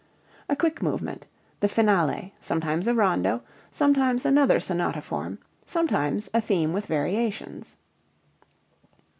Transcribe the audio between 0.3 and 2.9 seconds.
A quick movement the finale, sometimes